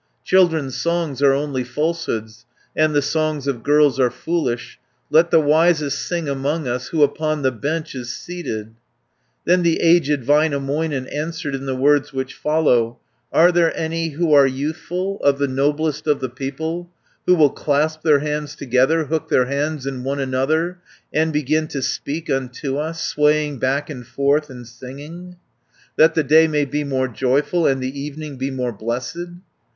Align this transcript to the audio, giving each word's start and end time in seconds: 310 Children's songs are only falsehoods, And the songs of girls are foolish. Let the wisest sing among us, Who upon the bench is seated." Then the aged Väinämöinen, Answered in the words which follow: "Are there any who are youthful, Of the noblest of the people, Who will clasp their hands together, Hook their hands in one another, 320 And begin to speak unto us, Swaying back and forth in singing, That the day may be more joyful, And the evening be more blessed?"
310 0.25 0.49
Children's 0.49 0.77
songs 0.81 1.21
are 1.21 1.33
only 1.33 1.63
falsehoods, 1.63 2.47
And 2.75 2.95
the 2.95 3.03
songs 3.03 3.45
of 3.45 3.61
girls 3.61 3.99
are 3.99 4.09
foolish. 4.09 4.79
Let 5.11 5.29
the 5.29 5.39
wisest 5.39 6.07
sing 6.07 6.27
among 6.27 6.67
us, 6.67 6.87
Who 6.87 7.03
upon 7.03 7.43
the 7.43 7.51
bench 7.51 7.93
is 7.93 8.11
seated." 8.11 8.73
Then 9.45 9.61
the 9.61 9.79
aged 9.79 10.23
Väinämöinen, 10.25 11.07
Answered 11.13 11.53
in 11.53 11.67
the 11.67 11.75
words 11.75 12.11
which 12.13 12.33
follow: 12.33 12.97
"Are 13.31 13.51
there 13.51 13.71
any 13.77 14.09
who 14.09 14.33
are 14.33 14.47
youthful, 14.47 15.19
Of 15.23 15.37
the 15.37 15.47
noblest 15.47 16.07
of 16.07 16.19
the 16.19 16.29
people, 16.29 16.89
Who 17.27 17.35
will 17.35 17.51
clasp 17.51 18.01
their 18.01 18.21
hands 18.21 18.55
together, 18.55 19.03
Hook 19.05 19.29
their 19.29 19.45
hands 19.45 19.85
in 19.85 20.03
one 20.03 20.17
another, 20.19 20.79
320 21.13 21.21
And 21.21 21.31
begin 21.31 21.67
to 21.67 21.81
speak 21.83 22.27
unto 22.27 22.77
us, 22.77 23.03
Swaying 23.05 23.59
back 23.59 23.91
and 23.91 24.07
forth 24.07 24.49
in 24.49 24.65
singing, 24.65 25.35
That 25.95 26.15
the 26.15 26.23
day 26.23 26.47
may 26.47 26.65
be 26.65 26.83
more 26.83 27.07
joyful, 27.07 27.67
And 27.67 27.83
the 27.83 28.01
evening 28.01 28.37
be 28.37 28.49
more 28.49 28.73
blessed?" 28.73 29.27